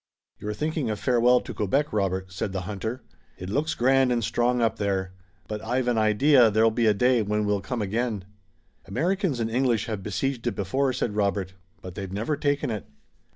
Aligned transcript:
"You're 0.39 0.55
thinking 0.55 0.89
a 0.89 0.95
farewell 0.95 1.41
to 1.41 1.53
Quebec, 1.53 1.93
Robert," 1.93 2.31
said 2.33 2.53
the 2.53 2.61
hunter. 2.61 3.03
"It 3.37 3.51
looks 3.51 3.75
grand 3.75 4.11
and 4.11 4.23
strong 4.23 4.59
up 4.59 4.77
there, 4.79 5.13
but 5.47 5.63
I've 5.63 5.87
an 5.87 5.99
idea 5.99 6.49
there'll 6.49 6.71
be 6.71 6.87
a 6.87 6.93
day 6.95 7.21
when 7.21 7.45
we'll 7.45 7.61
come 7.61 7.83
again." 7.83 8.25
"Americans 8.87 9.39
and 9.39 9.51
English 9.51 9.85
have 9.85 10.01
besieged 10.01 10.47
it 10.47 10.55
before," 10.55 10.91
said 10.91 11.15
Robert, 11.15 11.53
"but 11.83 11.93
they've 11.93 12.11
never 12.11 12.35
taken 12.35 12.71
it." 12.71 12.87